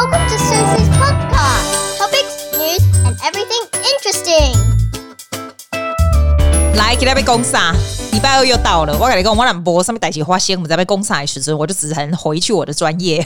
[0.00, 1.98] Welcome to Susie's podcast.
[1.98, 4.56] Topics, news, and everything interesting.
[6.74, 7.74] 来，给他被攻杀。
[8.12, 13.22] 礼拜二又到了，我跟你讲，我两波上面带起花仙，我们在被攻杀的时阵，我就只能回去我的专业。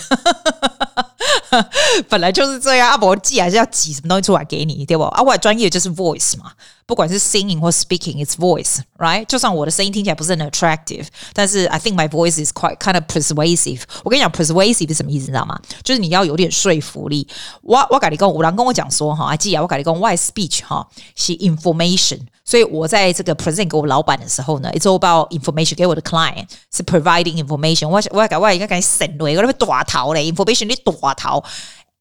[2.08, 5.02] 本来就是这样，阿伯寄还是要挤什么东西出来给你，对不？
[5.04, 6.52] 啊，我专业就是 voice 嘛，
[6.86, 9.24] 不管是 singing 或 speaking，it's voice，right？
[9.26, 13.82] 就算我的声音听起来不是很 attractive，但是 I think my voice is quite kind of persuasive。
[14.02, 15.58] 我跟你讲，persuasive 是什么意思，你知道吗？
[15.82, 17.26] 就是你要有点说服力。
[17.62, 22.20] 我我跟你讲，五郎跟我讲说哈，阿季啊，我跟你讲，why speech 哈是 information。
[22.43, 28.01] 所以我在这个 present 给我老板的时候呢，it's all about information 给我的 client 是 providing information 我。
[28.11, 31.43] 我我我我应该该省略，我那边大头嘞，information 你大头。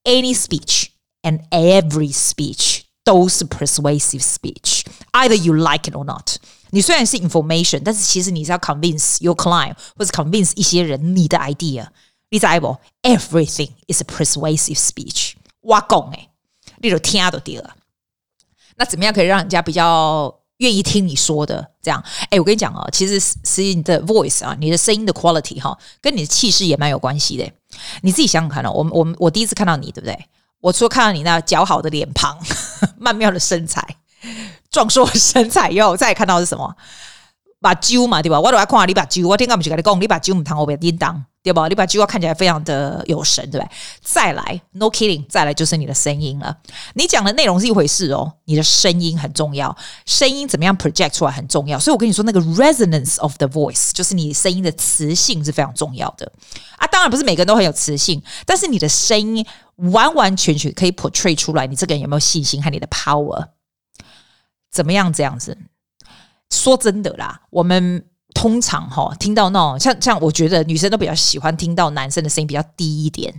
[0.05, 0.87] Any speech
[1.23, 6.37] and every speech 都是 persuasive speech，either you like it or not。
[6.71, 11.89] 你虽然是 information，但是其实你是要 convince your client 或者 convince 一些人你的 idea。
[12.31, 12.77] 你知不？
[13.03, 15.33] Everything is a persuasive speech。
[15.63, 16.29] 我讲诶，
[16.79, 17.75] 你就听就对了。
[18.78, 21.72] 那怎么样可以让人家比较愿意听你说的？
[21.82, 27.50] 这样，哎，我跟你讲哦，其实是你的 voice 啊，你的声音的 quality 哈，跟你的气势也蛮有关系的。
[28.02, 30.18] 你自己想想看哦，我我我第一次看到你，对不对？
[30.62, 32.40] 我说看到你那姣好的脸庞、
[32.98, 33.86] 曼妙的身材、
[34.72, 36.76] 壮硕的身材以后，再看到是什么？
[37.60, 38.40] 把揪嘛，对吧？
[38.40, 41.26] 我都要看你把揪，我听刚不是跟你讲，你把揪唔谈我别叮当。
[41.44, 41.68] 对吧？
[41.68, 43.72] 你把句话看起来非常的有神，对不对？
[44.02, 46.58] 再来，no kidding，再来就是你的声音了。
[46.94, 51.78] 你讲的内容是一回事哦，你的声音很重要，声音怎么样 project 出来很重要。
[51.78, 56.32] 所以我跟你说，那个 resonance of the voice，就是你声音的磁性是非常重要的
[56.78, 56.88] 啊。
[56.88, 63.50] 当然不是每个人都很有磁性，但是你的声音完完全全可以 portray 出来，你这个人有没有信心和你的 power？
[64.72, 65.12] 怎么样？
[65.12, 65.58] 这样子
[66.50, 68.06] 说真的啦，我们。
[68.34, 73.34] 通常哈，听到那种像像，我觉得女生都比较喜欢听到男生的声音比较低一点，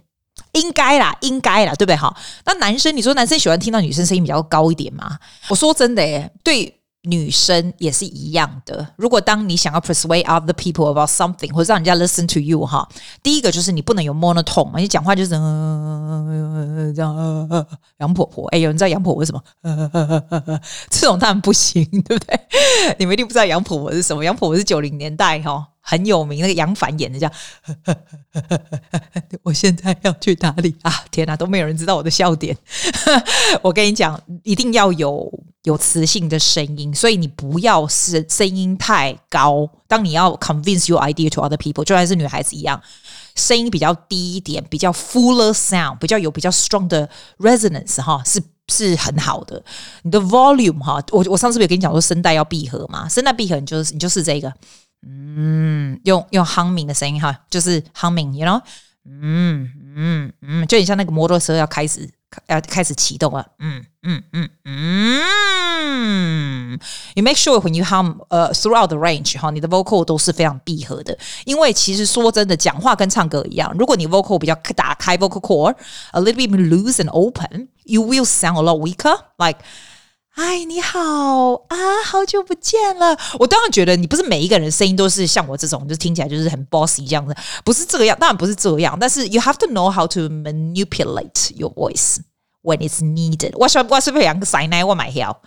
[0.53, 1.97] 应该啦，应该啦，对不对？
[1.97, 5.19] 哈，那男生，你说男生喜欢听到女生声音比较高一点吗？
[5.49, 6.81] 我说真的耶，对。
[7.05, 8.87] 女生也是一样的。
[8.97, 12.87] 如果当你想要 persuade other people about something，或者让人家 listen to you 哈，
[13.23, 15.45] 第一个就是你不能有 monotone，你讲话就是这样。
[17.99, 19.41] 杨婆婆，哎，有人知道杨婆婆什么？
[20.91, 22.41] 这种当然不行，对不对？
[22.99, 24.25] 你们一定不知道杨婆婆是什么？
[24.25, 25.69] 杨婆婆是九零年代哈。
[25.87, 27.31] 很有名，那个杨凡演的叫，
[29.45, 30.91] 我现在要去哪里啊？
[31.11, 32.57] 天哪，都没有人知道我的笑点。
[33.61, 35.31] 我跟你讲，一定要有
[35.65, 39.69] 有磁性的声音，所以你不要是声音太高。
[39.87, 42.81] 当你要 convince your idea to other people，就像是女孩子一样，
[43.37, 47.07] 声音比较低一点，比较 fuller sound，比较有比较 strong 的
[47.39, 49.63] resonance 哈，是是很好的。
[50.03, 53.07] 你的 volume 哈，我我上次不有跟你讲说声带要闭合嘛？
[53.07, 54.51] 声带闭合，你就是你就是这个。
[55.07, 58.61] 嗯，用用 humming 的声音哈，就是 humming，you know，
[59.05, 62.09] 嗯嗯嗯，就很像那个摩托车要开始
[62.47, 65.21] 要开始启动了，嗯嗯嗯嗯
[67.15, 76.35] ，you make sure when you hum，呃、，throughout the range 哈，你的 vocal 都是非常闭合的，因为其实说真的，讲话跟唱歌一样，如果你 vocal 比较打开 vocal cord，a little
[76.35, 79.59] bit loose and open，you will sound a lot weaker，like。
[80.37, 83.17] 嗨，你好啊，好久不见了。
[83.39, 88.99] 我当然觉得你不是每一个人声音都是像我这种，就听起来就是很 bossy 这样的，不是这个样，当然不是这样。
[89.01, 92.17] 但是 you have to know how to manipulate your voice
[92.65, 93.53] when it's needed。
[93.55, 94.85] 我说我是不是两个塞奶？
[94.85, 95.41] 我买票，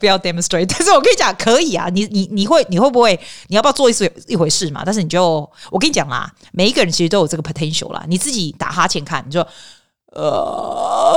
[0.00, 0.64] 不要 demonstrate。
[0.66, 3.20] 但是我跟你讲，可以啊，你你你会你会不会？
[3.48, 4.82] 你要不要做一次一回事嘛？
[4.82, 8.02] 但是你就我跟你讲啦，每一个人其实都有这个 potential 啦。
[8.08, 9.46] 你自己打哈欠看，你就。
[10.18, 11.12] 呃，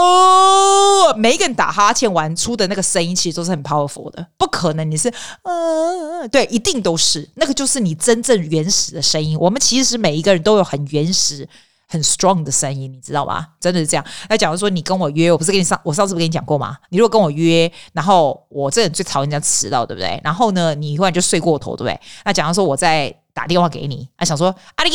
[1.16, 4.28] 每一个人打哈欠完出的那个声音，其实都是很 powerful 的。
[4.38, 5.10] 不可能你是
[5.44, 9.40] 呃，对，一定都是那个，就是你真正原始的声音。
[9.40, 11.48] 我们其实每一个人都有很原始、
[11.88, 13.48] 很 strong 的声音，你知道吗？
[13.62, 14.06] 真的是这样。
[14.30, 16.76] 那假如说你跟我约，我不是跟你上，我上次不跟你讲过吗？
[16.90, 20.20] 你如果跟我约，然后我这人最讨厌人家迟到，对不对？
[20.26, 21.98] 然后呢，你忽然就睡过头，对不对？
[22.26, 23.16] 那假如说我在。
[23.40, 24.92] 打电话给你，啊，想说阿里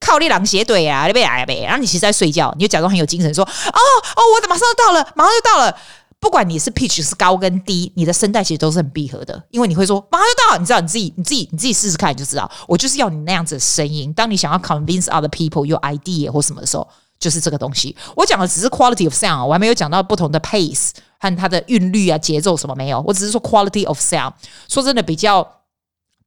[0.00, 1.62] 靠你狼斜对啊，你别来呗。
[1.62, 3.78] 然后你其实在睡觉，你就假装很有精神，说哦
[4.16, 5.78] 哦，我的马上就到了，马上就到了。
[6.18, 10.58] 不管你是 pitch 是高跟低，你的声带其实都是很闭合的，因为你会说马上就到。
[10.58, 12.50] 你知道你自己，你自己，你自己试试看，你就知道。
[12.66, 14.12] 我就是要你那样子的声音。
[14.14, 16.88] 当你想要 convince other people your idea 或什么的时候，
[17.20, 17.94] 就是这个东西。
[18.16, 20.90] 我讲的只是 quality of sound，我还没有讲到不同的 pace
[21.20, 23.00] 和它的韵律啊、节奏什么没有。
[23.06, 24.32] 我只是说 quality of sound。
[24.68, 25.46] 说真的，比较。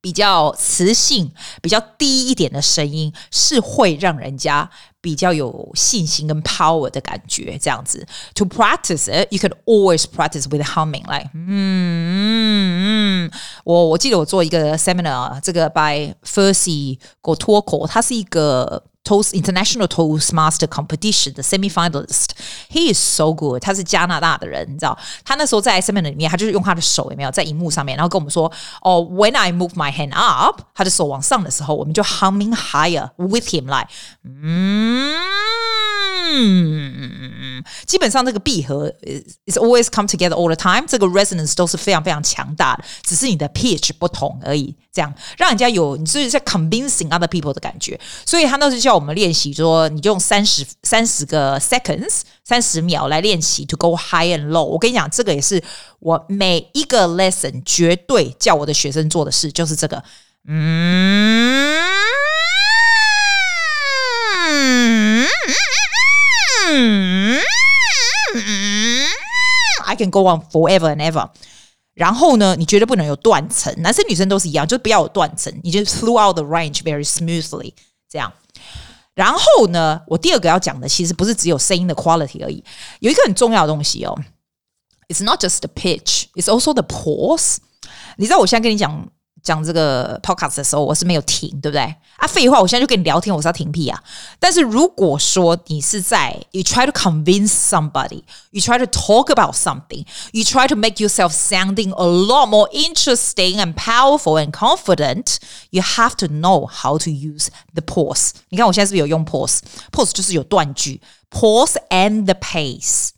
[0.02, 1.32] 比较磁性、
[1.62, 4.70] 比较低一点的声音，是会让人家
[5.02, 7.58] 比较有信心跟 power 的感觉。
[7.62, 11.04] 这样子，to practice it, you can always practice with humming.
[11.04, 13.32] Like，嗯嗯嗯，
[13.66, 23.61] 我我记得我做一个 seminar，这个 by Fersi Gottorko，他是一个 Toast International Toastmaster Competition 的 semi-finalist，he is so good。
[23.63, 33.89] 他是加拿大的人，你知道，他那时候在 seminar 里面，他就是用他的手有没有在荧幕上面，然后跟我们说，哦，When I move my hand up，他的手往上的时候，我们就 humming higher with him like，
[34.25, 35.13] 嗯。
[37.86, 38.92] 基本上这个闭合
[39.46, 44.76] is always come together all the time，这个 resonance 都是非常非常强大的，只是你的 pitch 不同而已。
[44.92, 48.00] 这样让人家有你就是在 convincing other people 的感觉。
[48.26, 54.64] 所以他那时叫我们练习说，你就用三十三十个 seconds 三十秒来练习 to go high and low。
[54.64, 55.64] 我跟你讲，这个也是
[56.00, 60.04] 我每一个 lesson 绝对叫我的学生做的事，就是这个。
[60.48, 62.39] 嗯。
[69.85, 71.31] ，I can go on forever and ever。
[71.95, 77.73] 然后呢，你绝对不能有断层，男生女生都是一样，就不要有断层，你就 throughout the range very smoothly
[78.09, 78.33] 这样。
[79.15, 82.65] 然后呢，我第二个要讲的其实不是只有声音的 quality 而已，
[83.01, 84.19] 有一个很重要的东西哦，
[85.09, 87.59] It's not just the pitch, it's also the pause。
[88.17, 89.09] 你知道我现在跟你讲。
[89.44, 91.82] 讲这个 podcast 的时候，我是没有停，对不对？
[92.18, 94.04] 啊，废话，我现在就跟你聊天，我是要停屁啊！
[94.40, 100.96] 但是如果说你是在 you try to convince somebody, you try to talk about something, you try to make
[100.96, 105.38] yourself sounding a lot more interesting and powerful and confident,
[105.70, 108.32] you have to know how to use the pause。
[108.50, 111.02] 你看我现在是不是有用 pause？pause 就是有断句
[111.32, 113.10] ，pause and the pace。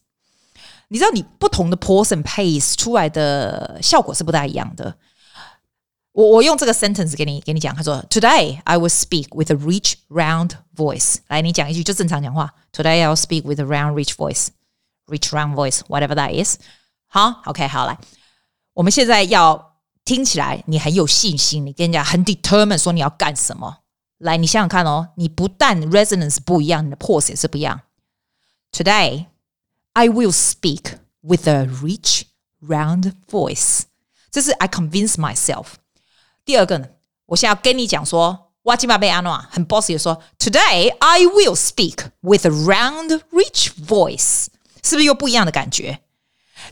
[0.89, 4.93] 你知道你不同的 pause and pace 出来的效果是不大一样的。
[6.12, 11.16] 我我用这个 sentence 给你给你讲，他说：Today I will speak with a rich, round voice。
[11.28, 12.54] 来，你讲一句就正常讲话。
[12.72, 14.48] Today I will speak with a round, rich voice,
[15.06, 16.56] rich, round voice, whatever that is。
[17.06, 17.98] 好，OK，好，来，
[18.72, 23.80] 我们现在要听起来你很有信心，你跟人家很 determined 说你要干什么。
[24.18, 27.82] 来，你想想看哦，你不但 resonance 不一样，你的 pause 也是不一样。
[28.72, 29.26] Today
[29.92, 32.22] I will speak with a rich,
[32.62, 33.82] round voice。
[34.30, 35.74] 这是 I convince myself。
[36.44, 36.86] 第二个呢，
[37.26, 44.46] 我现在要跟你讲说，哇基玛贝安诺很 bossy 的说，Today I will speak with a round, rich voice，
[44.82, 46.00] 是不是又不一样的感觉？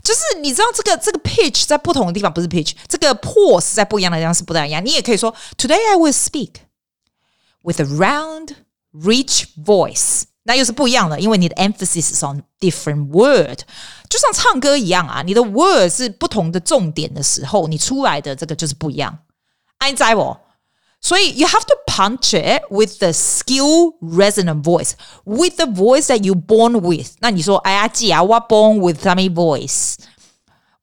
[0.03, 4.83] 就是你知道这个这个 pitch 在不同的地方不是 pitch，这个 pause 在不一样的地方是不太一样。
[4.83, 6.55] 你也可以说，Today I will speak
[7.61, 8.55] with a round,
[8.91, 13.59] rich voice，那又是不一样的，因为你的 emphasis is on different word，
[14.09, 19.19] 就像唱歌一样啊，你的 word 是不同的重点的时候，你出来的这个就是不一样。
[19.80, 20.40] 爱在我，
[21.00, 24.92] 所以 you have to punch it with the skill resonant voice,
[25.24, 27.14] with the voice that you born with。
[27.20, 29.94] 那你说，哎呀姐啊，我 born with some voice。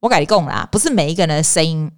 [0.00, 1.90] 我跟你讲啦，不是每一个人的声音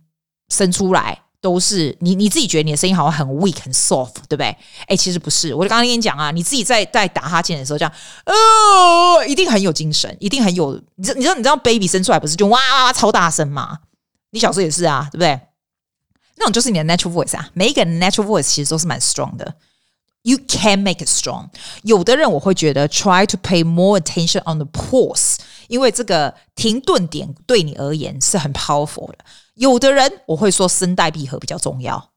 [0.48, 4.54] 生出来都是你你自己觉得你的声音好像很 weak 很 soft，对不对？
[4.86, 5.54] 哎，其实不是。
[5.54, 7.92] 我就刚刚跟你讲啊，你自己在在打哈欠的时候，这样，
[8.24, 10.78] 呃，一定很有精神，一定很有。
[10.96, 13.78] 你知你知道你知道 baby 生出来不是就哇哇哇超大声吗？
[14.32, 15.40] 你小时候也是啊，对不对？
[16.39, 19.55] 那种就是你的 natural voice 啊，每一个人 natural voice 其实都是蛮 strong 的。
[20.23, 21.49] You can make it strong。
[21.83, 25.37] 有的人我会觉得 try to pay more attention on the pause，
[25.67, 29.19] 因为这个停顿点对你而言是很 powerful 的。
[29.53, 32.11] 有的人我会说声带闭合比较重要。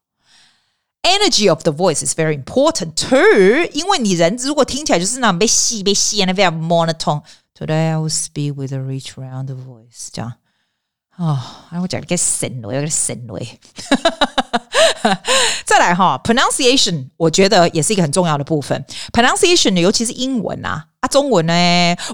[1.03, 9.13] Energy of the voice is very important too，因为你人如果听起来就是那种被吸被吸的非常 monotone。Today I will speak with a rich
[9.17, 10.35] round voice，这样。
[11.18, 11.40] 哦，
[11.82, 13.40] 我讲你个神了，有个神了。
[15.66, 18.84] 再来哈，pronunciation，我觉得也是一个很重要的部分。
[19.12, 21.54] pronunciation 尤其是英文啊，啊，中文呢，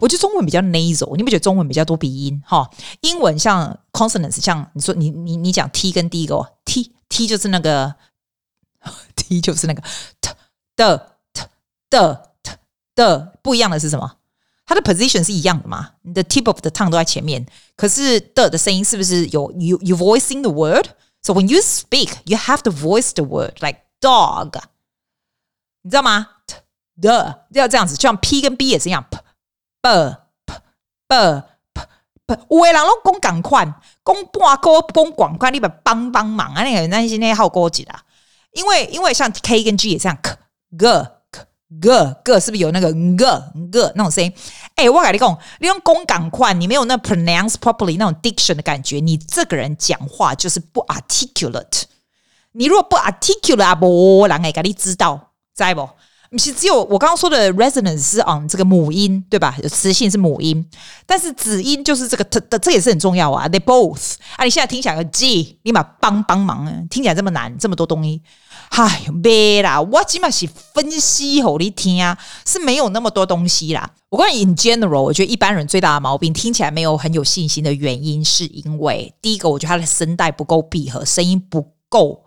[0.02, 2.70] 我觉得中文比较 nasal，你不觉得中文比较多鼻音哈？
[3.02, 7.96] 英文像 consonants，像你说你你你讲 t 跟 d 个 t t 就是那个
[9.16, 9.82] t 就是那个
[10.20, 10.32] t
[10.76, 11.46] 的 t
[11.90, 12.52] 的 t
[12.96, 14.16] 的不一样的是什么？
[14.70, 15.94] 它的 position 是一样的嘛？
[16.04, 17.44] 你的 tip of the tongue 都在前面，
[17.76, 23.80] 可是的的声音是不是有 you you voicing the word？So when you speak, you have to voice the word like
[24.00, 24.62] dog，
[25.82, 26.58] 你知道吗？t
[27.02, 29.18] 的要这样子，就像 p 跟 b 也是一样，p
[29.82, 30.54] b p
[31.08, 31.82] b p
[32.28, 32.40] p。
[32.52, 36.62] 有的人拢讲赶快，讲半个讲赶快，你别帮帮忙啊！
[36.62, 37.96] 那个那些那些好高级的，
[38.52, 40.38] 因为因为像 k 跟 g 也这样，k
[40.78, 41.19] g。
[41.82, 44.34] 个个是不是有那个个个那种声音？
[44.76, 51.84] 哎、欸，我跟你讲，你用公港快，你没有那 pronounce properly 那种 diction 的感觉，你这个人讲话就是不 articulate。
[52.54, 55.88] 你如果不 articulate，不人会给你知道，在不？
[56.38, 59.56] 其实只有我刚刚说的 resonance 是 on 这个母音，对吧？
[59.64, 60.64] 有磁性是母音，
[61.08, 63.48] 但是子音就是这个 t 的，这也是很重要啊。
[63.50, 68.22] They both 啊，你现在听起来 G，你把帮帮忙啊，听起来这么难，这么多东西，
[68.72, 73.92] 嗨，别啦，我起码是分析吼你听啊，是没有那么多东西啦。
[74.10, 82.24] 我关于 in general，我觉得一般人最大的毛病，听起来没有很有信心的原因，是因为第一个，我觉得他的声带不够闭合，声音不够。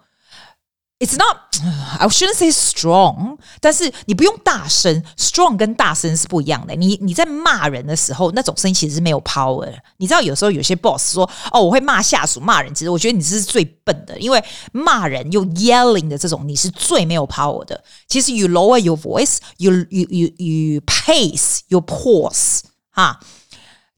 [1.01, 1.62] It's not,
[2.00, 6.74] I shouldn't say strong，但是你不用大声，strong 跟大声是不一样的。
[6.74, 9.75] 你你在骂人的时候，那种声音其实是没有 power 的。
[9.98, 17.84] 你知道有时候有些 boss 说，哦，我会骂下属、骂人，其实我觉得你是最笨的，因为骂人用 yelling 的这种，你是最没有 power 的。
[18.07, 23.19] 其实 you lower your voice，you you you you pace your pause，哈，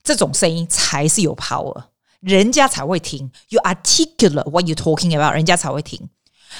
[0.04, 1.84] 这种声音才是有 power，
[2.20, 3.32] 人家才会听。
[3.48, 6.10] You articulate what you talking about，人家才会听。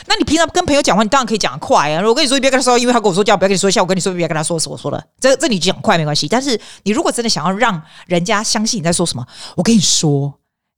[0.08, 2.04] 那你平常跟朋友讲话，你当然可以讲快啊！
[2.06, 3.82] 我跟你说，你别跟他说，因为他跟我说叫不要跟你说笑。
[3.82, 5.08] 我跟你说，别跟他说是我说的。
[5.20, 9.26] 这这你讲快没关系，但是你如果真的想要让人家相信你在说什么，
[9.56, 10.34] 我跟你说，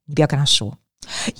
[0.06, 0.76] 你不要跟他说，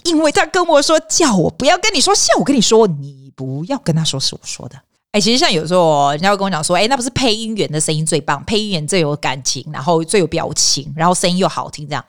[0.04, 4.76] 因为他跟我说叫我不要跟你说，笑我跟你说，你不要跟他说是我说的。
[5.12, 12.04] 哎，其实像有时候人家会跟我讲说，哎，那不是配音员的声音最棒，配音员最有感情，然后最有表情，然后声音又好听，这样。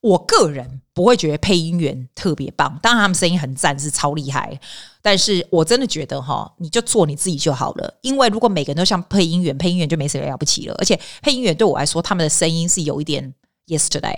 [0.00, 4.58] 我个人不会觉得配音员特别棒，当然他们声音很赞，是超厉害。
[5.00, 7.94] 但是我真的觉得哈，你就做你自己就好了。
[8.02, 10.74] 因为如果每个人都像配音员，配音员就没什么了不起了。
[10.78, 13.34] 而且配音员对我来说，他们的声音是有一点
[13.66, 14.16] yesterday。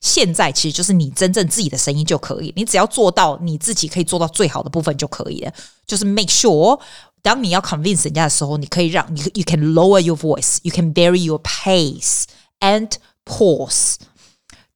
[0.00, 5.52] 现在其实就是你真正自己的声音就可以，你只要做到你自己可以做到最好的部分就可以了。
[5.86, 6.78] 就是 make sure，
[7.22, 12.24] 当你要 convince 人家的时候，你可以让你 you can lower your voice，you can vary your pace
[12.60, 12.90] and
[13.24, 13.94] pause。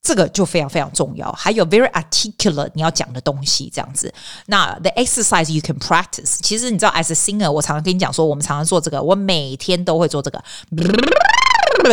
[0.03, 4.13] 这个就非常非常重要，还有 very articulate 你要讲的东西这样子。
[4.47, 10.43] 那 the exercise you can practice，其实你知道，as a singer，我常常跟你讲说，我们常常做这个，我每天都会做这个。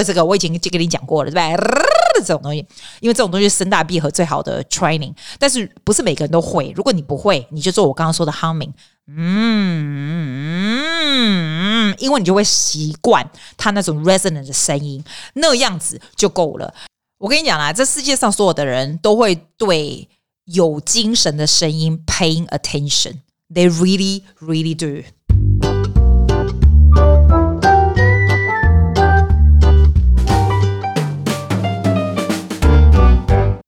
[0.06, 1.70] 这个我已经就跟你讲过了，对不对？
[2.20, 2.58] 这种东西，
[3.00, 6.74] 因为这种东西是声带闭合最好的 training，但是不是每个人都会。
[6.76, 8.72] 如果你不会，你就做我刚刚说的 humming，
[9.08, 9.16] 嗯
[10.78, 16.74] 嗯嗯，因为你就会习惯它那种 resonant 的声音，那样子就够了。
[17.26, 20.08] 我跟你讲啊，这世界上所有的人都会对
[20.44, 23.22] 有精神的声音 paying attention.
[23.52, 25.08] They really, really do.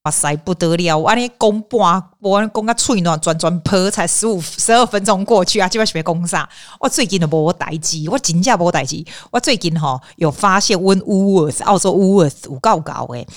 [0.08, 0.98] 哇塞，不得了！
[0.98, 6.48] 我你公半，我公个喙暖转转坡，才十五十二分钟过去啊，基本上没讲啥。
[6.80, 9.04] 我最近都无代志，我真正无代志。
[9.32, 13.28] 我最近哈有发现温乌尔斯，澳洲乌尔斯有够高诶，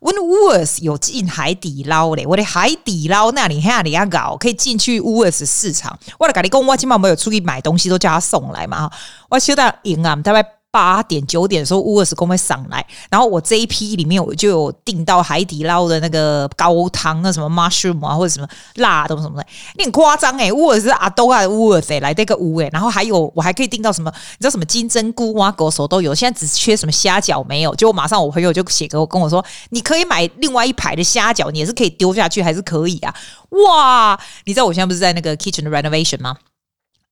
[0.00, 5.96] 温乌尔斯有进海底捞嘞，我的海底捞那里遐里啊搞，可以进去乌尔斯市场。
[6.18, 8.90] 我来跟你讲，我今晚没有出去买东西，都叫他送来嘛。
[9.28, 10.55] 我现在赢啊，大概。
[10.76, 19.46] 八点九点的时候，乌尔斯公会上来，然后我这一批里面我就有订到海底捞的那个高汤，那什么 mushroom 啊，或者什么辣的什么的，
[19.78, 33.14] 你很夸张诶，乌尔斯阿都啊，乌尔斯来这个乌诶，然后还有我还可以订到什么，你知道什么金针菇啊、狗手都有，现在只缺什么虾饺没有，结果马上我朋友就写给我跟我说，你可以买另外一排的虾饺，你也是可以丢下去，还是可以啊，
[33.48, 34.20] 哇！
[34.44, 36.36] 你知道我现在不是在那个 kitchen 的 renovation 吗？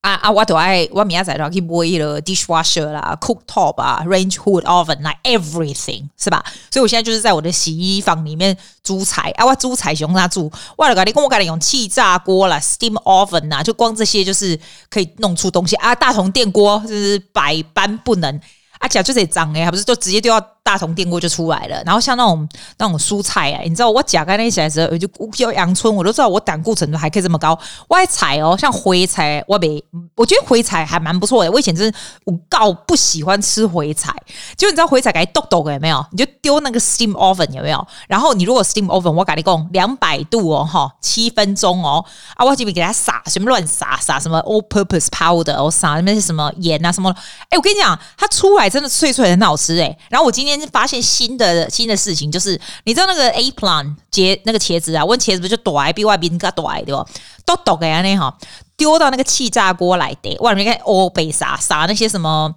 [0.05, 0.29] 啊啊！
[0.29, 6.45] 我都爱我明仔载都要去买了 dishwasher 啦、cooktop 啊、range hood oven 啦、like、everything 是吧？
[6.69, 9.43] 所以我现在就是在我的洗衣房里面煮菜啊！
[9.43, 14.59] 我煮菜用它煮，我了，你跟我讲你用气炸锅啦、steam oven 呐，就光这些就是
[14.91, 15.95] 可以弄出东西啊！
[15.95, 18.39] 大同电锅就是百般不能。
[18.77, 21.81] 啊，讲就得脏诶，还不是就直接丢到大同电锅就出来了。
[21.85, 27.57] 然后像那种那种蔬菜啊，你知道我夹开那些时候，我就乌皮阳春，我都知道我胆固醇都还可以这么高。
[27.87, 29.81] 我还菜哦，像回菜，我没，
[30.15, 31.49] 我觉得回菜还蛮不错的。
[31.51, 31.93] 我以前真是
[32.25, 34.11] 我告不喜欢吃灰菜，
[34.57, 36.05] 就你知道回菜该剁剁的有没有？
[36.11, 37.87] 你就丢那个 steam oven 有没有？
[38.07, 42.03] 然后你如果 steam oven，我跟你讲两百度哦，哈，七分钟哦，
[42.35, 47.09] 啊，我这边给它撒什么乱撒撒什么 all purpose powder，我撒那些什么盐啊什么。
[47.49, 48.65] 哎，我跟你讲，它出来。
[48.75, 49.97] 真的脆脆很好吃哎！
[50.09, 57.05] 然后我今天发现新的新的事情，就是你知道那个 eggplant 茄那个茄子啊，问茄子不就短比外边更短对吧？
[57.45, 58.37] 都懂哎那哈，
[58.75, 62.53] 丢到那个气炸锅来的，外面看哦，被撒撒那些什么，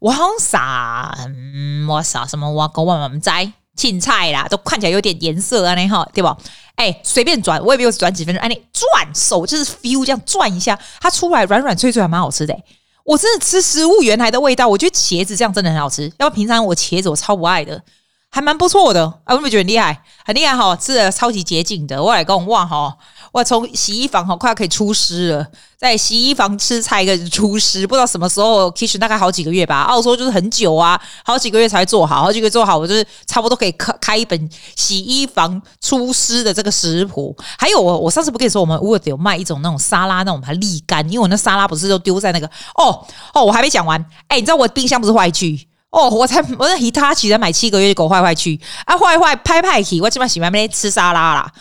[0.00, 6.36] 我好像撒嗯，我撒什么我跟我们摘青菜啦，都看起来有点颜色啊那哈，对吧？
[6.76, 12.56] 哎，随便转，我也没有转几分钟，哎，你转手就是 feel 这样转一下，它出来软软脆脆，还蛮好吃的。
[13.04, 16.10] 我真的吃食物原来的味道，我觉得茄子这样真的很好吃。
[16.18, 17.82] 要不平常我茄子我超不爱的，
[18.30, 19.28] 还蛮不错的啊！
[19.28, 20.02] 我有没有觉得很厉害？
[20.24, 22.02] 很厉害哈，吃的超级洁净的。
[22.02, 22.96] 我来讲哇哈，
[23.34, 25.44] 我从洗衣房好快要可以出师了，
[25.76, 29.82] 在洗衣房吃菜一个出师，不知道什么时候 kitchen 大概好几个月吧。
[29.82, 37.36] 澳洲就是很久啊，好几个月才做好，好几个月做好，我就是差不多可以开开一本洗衣房出师的这个食谱。
[37.58, 45.66] 还有我我上次不跟你说，我们 Woods 有卖一种那种沙拉，那种还沥干，因为我那沙拉不是都丢在那个哦哦，我还没讲完，哎，你知道我冰箱不是坏去？
[45.90, 51.52] 哦，我才我那 Hitachi 才买七个月就狗坏坏去啊，坏坏拍拍去，我基本上喜欢没吃沙拉啦。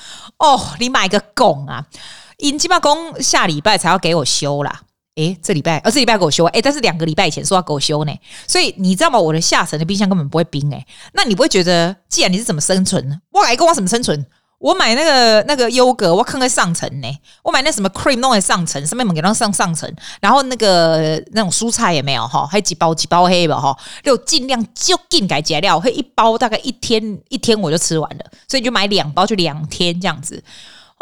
[0.43, 1.85] 哦，你买个拱啊！
[2.39, 4.81] 你基本上下礼拜才要给我修啦。
[5.15, 6.43] 诶，这礼拜，呃，这礼拜给我修。
[6.47, 8.13] 诶，但是两个礼拜以前说要给我修呢。
[8.45, 9.17] 所以你知道吗？
[9.17, 10.85] 我的下层的冰箱根本不会冰诶。
[11.13, 13.19] 那你不会觉得，既然你是怎么生存呢？
[13.31, 14.25] 我来跟我怎么生存？
[14.63, 17.20] 我买那个那个优格，我看在上层呢。
[17.41, 19.93] 我买那什么 cream 弄在上层，上面猛给它上上层。
[20.22, 30.41] 然后那个那种蔬菜也没有哈，还有几包几包黑吧哈，就尽量就近改材料，会一包大概一天一天我就吃完了，所以就买两包就两天这样子。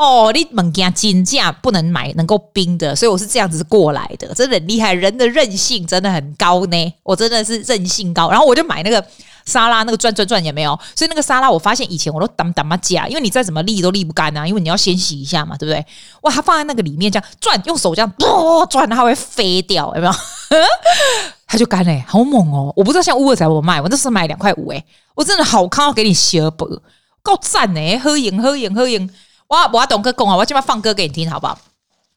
[0.02, 6.94] 哦，你猛加金价不能买能够冰的，所以我是这样子过来的，真的很厉害，人的韧性真的很高呢。
[7.04, 9.06] 我真的是韧性高，然后我就买那个。
[9.44, 15.84] 沙拉那个转转转也没有，所以那个沙拉我发现以前我都当当嘛夹，因为你再怎么沥都沥不干啊，因为你要先洗一下嘛，对不对？
[16.22, 20.14] 哇，它放在那个里面这样转，用手这样转，转它会飞掉，有没有？
[21.48, 22.72] 它就干嘞、好猛哦！
[22.76, 26.80] 我不知道像乌尔才我卖，我那时候买两块五诶，我真的好康要给你洗不
[27.24, 29.10] 够赞呢，喝饮喝饮喝饮，
[29.52, 29.70] 哇！
[29.72, 31.60] 我要懂个讲啊，我要今晚放歌给你听，好不好？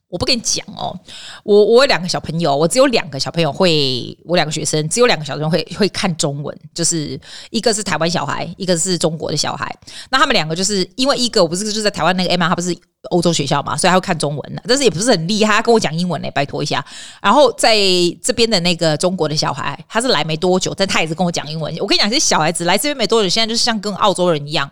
[0.09, 0.97] 我不跟你讲哦，
[1.43, 9.77] 我我有两个小朋友，我只有两个小朋友会，我两个学生只有两个小朋友会会看中文，就是一个是台湾小孩，一个是中国的小孩。
[10.11, 12.73] 那他们两个就是因为一个我不是就在台湾那个 Emma，他不是
[13.11, 16.85] 欧洲学校嘛，所以他会看中文，但是也不是很厉害，他跟我讲英文嘞，拜托一下。
[17.21, 17.77] 然后在
[18.23, 21.77] 这边的那个中国的小孩，他是来没多久，但他也是跟我讲英文。
[21.81, 24.71] 我跟你讲，这些小孩子来这边没多久，现在就是像跟澳洲人一样，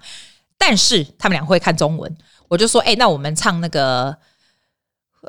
[0.57, 2.17] 但是他们俩会看中文。
[2.53, 4.17] 我就说，哎，那我们唱那个。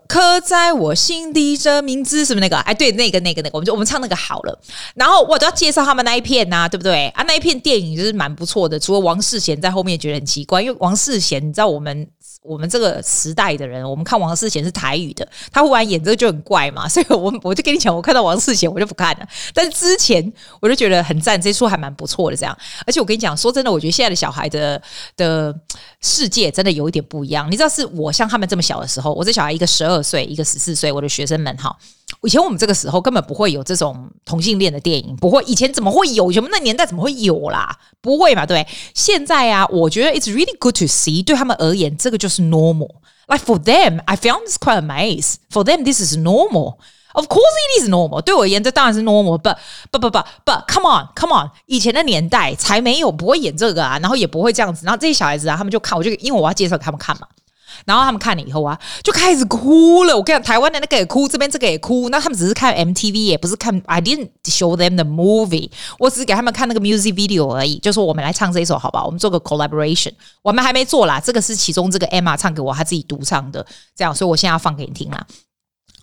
[0.07, 2.57] 刻在我心底的名字是不是那个？
[2.61, 4.59] 哎，对，那个、那个、那个，我们就我们唱那个好了。
[4.95, 7.09] 然后我都要介绍他们那一片呐、啊，对不对？
[7.09, 8.79] 啊，那一片电影就是蛮不错的。
[8.79, 12.07] 除了王世贤在后面觉得很奇怪，因为王世贤，你知道我们。
[12.43, 19.27] 我们这个时代的人，我们看王世贤是台语的，他忽然演这个就很怪嘛， 所以我我就跟你讲，我看到王世贤我就不看了。
[19.53, 22.57] 但是之前我就觉得很赞，这出还蛮不错的这样。
[22.85, 24.81] 而且我跟你讲，说真的，我觉得现在的小孩的
[25.15, 25.55] 的
[26.01, 27.49] 世界真的有一点不一样。
[27.49, 31.75] 你知道，是我像他们这么小的时候，我这小孩一个十二岁，一个十四岁，我的学生们哈。
[32.21, 35.43] 以前我们这个时候根本不会有这种同性恋的电影，不会。
[35.43, 36.31] 以前怎么会有？
[36.31, 37.77] 以前我们那年代怎么会有啦？
[38.01, 38.45] 不会嘛？
[38.45, 38.65] 对。
[38.93, 41.23] 现在啊，我觉得 it's really good to see。
[41.23, 42.89] 对他们而言，这个就是 normal。
[43.27, 45.35] Like for them, I found this quite amazing.
[45.49, 46.77] For them, this is normal.
[47.13, 48.21] Of course, it is normal.
[48.21, 49.39] 对我而言，这当然是 normal.
[49.39, 49.57] But,
[49.91, 51.51] but, but, but, but, come on, come on.
[51.67, 54.85] 以前的年代才没有，不会演这个啊，然后也不会这样子。
[54.85, 57.27] 然后这些小孩子啊，他们就看，我就因为我要介绍给他们看嘛。
[57.85, 60.15] 然后他们看了以后啊，就开始哭了。
[60.15, 62.09] 我跟你讲，台湾的那个也哭，这边这个也哭。
[62.09, 63.81] 那他们只是看 MTV，也不是看。
[63.85, 67.77] I didn't show them the movie，我只是给他们看那个 music video 而已。
[67.79, 69.05] 就说我们来唱这一首，好不好？
[69.05, 70.13] 我们做个 collaboration。
[70.41, 74.13] 我们还没做啦，这个是其中这个 Emma 唱给我，她自己独唱的，这样。
[74.13, 75.25] 所以我现在要放给你听啦。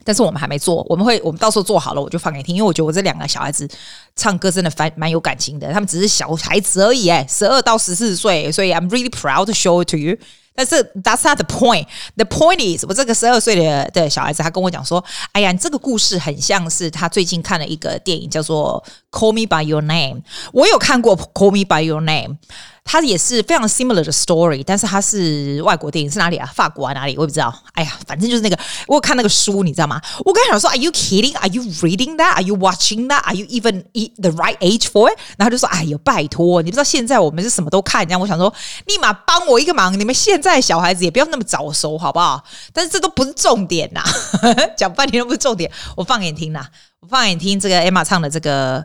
[0.02, 2.56] 但是我们还没做，我们会，我们到时候做好了，我就放给你听。
[2.56, 3.68] 因为我觉得我这两个小孩子
[4.16, 10.16] 唱歌真的蛮蛮有感情的，他们只是小孩子而已，哎，十二到十四岁，所以 I'm really proud to show it to you。
[10.61, 11.87] 但是 that's not the point.
[12.16, 20.16] The point is，我这个十二岁的的小孩子，他跟我讲说：“哎呀，这个故事很像是他最近看了一个电影，叫做《Call Me by Your Name》。
[20.53, 22.35] 我有看过《Call Me by Your Name》。”
[22.83, 26.51] 它也是非常 similar 的 story，但是它是外国电影，是哪里啊？
[26.53, 26.92] 法国啊？
[26.92, 27.14] 哪里？
[27.14, 27.55] 我也不知道。
[27.75, 30.01] 哎呀，反正就是那个，我有看那个书，你知道吗？
[30.25, 31.37] 我跟他讲说，Are you kidding?
[31.37, 32.33] Are you reading that?
[32.33, 33.20] Are you watching that?
[33.27, 33.85] Are you even
[34.20, 35.18] the right age for it?
[35.37, 38.53] 然后就说，哎呦，拜托，你不知道现在我们是什么都看，这样我想说，
[38.87, 42.42] 立马帮我一个忙，你们现在小孩子也不要那么早熟，好不好？
[42.73, 44.03] 但是这都不是重点呐，
[44.77, 45.70] 讲半天都不是重点。
[45.96, 46.68] 我放给你听啦，
[47.00, 48.84] 我放给你听这个 Emma 唱的这个。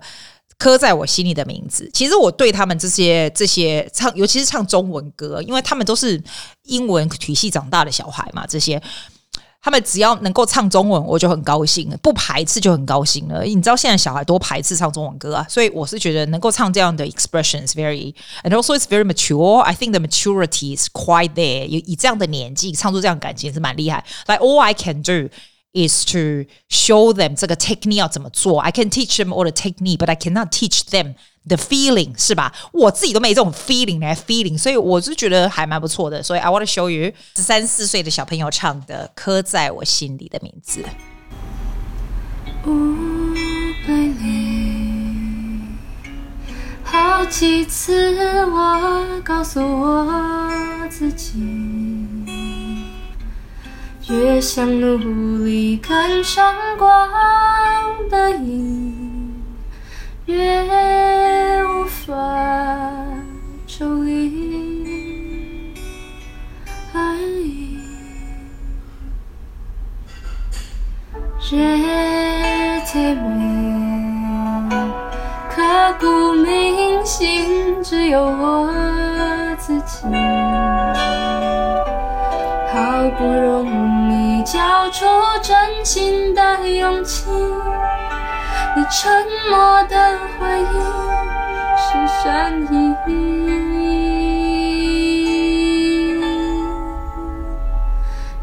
[0.57, 6.23] 刻在我心里的名字，其实我对他们这些这些唱，尤其是唱中文歌，因为他们都是
[6.63, 8.81] 英文体系长大的小孩嘛，这些
[9.61, 13.43] 他们只要能够唱中文，我就很高兴了，不排斥就很高兴了。
[13.43, 19.59] 你知道现在小孩多排斥唱中文歌啊，所以我是觉得能够唱这样的 expressions very and also it's very mature.
[19.59, 21.65] I think the maturity is quite there.
[21.65, 24.05] 以以这样的年纪唱出这样感情是蛮厉害。
[24.25, 25.29] Like all I can do.
[25.74, 28.60] Is to show them 这个 technique 要怎么做？
[28.60, 31.14] I can teach them all the technique, but I cannot teach them
[31.46, 32.52] the feeling，是吧？
[32.72, 36.20] 我自己都没这种 feeling 来 feeling，所以我是觉得还蛮不错的。
[36.24, 40.82] 所以 I want to show you 十三四岁的小朋友唱的《刻在我心里的名字》。
[42.68, 43.32] 五
[43.86, 45.60] 百里，
[46.82, 52.03] 好几次我告诉我自己。
[54.07, 57.09] 越想努力赶上光
[58.07, 59.33] 的影，
[60.25, 60.63] 越
[61.63, 62.13] 无法
[63.65, 64.93] 抽离
[66.93, 67.79] 而已。
[71.49, 71.55] 日
[72.85, 74.69] 铁美，
[75.49, 78.71] 刻骨铭心，只有我
[79.57, 80.44] 自己。
[86.85, 87.25] 勇气，
[88.75, 90.65] 你沉默的回应
[91.81, 91.87] 是
[92.23, 92.93] 善意。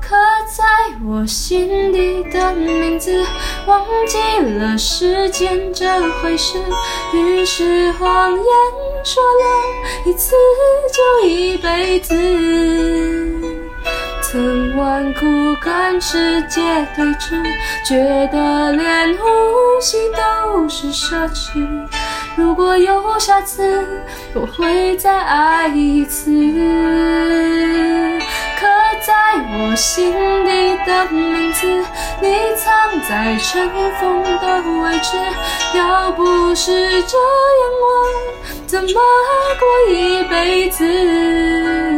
[0.01, 0.17] 刻
[0.57, 0.65] 在
[1.07, 3.25] 我心底的名字，
[3.69, 4.19] 忘记
[4.59, 5.87] 了时间这
[6.19, 6.59] 回事，
[7.15, 8.45] 于是谎言
[9.05, 9.45] 说了
[10.05, 10.35] 一次
[10.93, 13.32] 就一辈子。
[14.33, 15.21] 曾顽固
[15.61, 16.63] 跟世界
[16.97, 17.45] 对峙，
[17.85, 19.25] 觉得连呼
[19.79, 21.87] 吸都是奢侈。
[22.35, 23.87] 如果有下次，
[24.33, 26.31] 我会再爱一次。
[28.59, 28.67] 刻
[29.07, 29.13] 在
[29.53, 30.11] 我心
[30.47, 31.67] 底的名字，
[32.23, 33.69] 你藏在尘
[34.01, 35.19] 封的位置。
[35.77, 37.85] 要不是这样，我
[38.67, 38.89] 怎么
[39.61, 41.92] 过一辈子？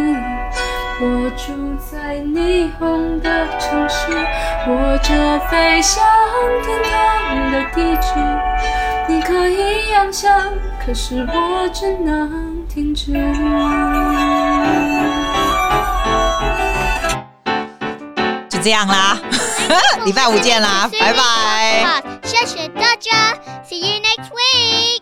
[1.06, 1.52] 我住
[1.92, 4.10] 在霓虹的城市，
[4.66, 6.02] 握着飞向
[6.64, 8.08] 天堂的地址。
[9.06, 10.50] 你可以翱翔，
[10.84, 13.12] 可是我只能停止。
[18.48, 19.18] 就这样啦，
[20.06, 22.02] 礼拜五见啦，拜拜。
[22.22, 23.34] 谢谢大家
[23.68, 24.93] ，See you next week。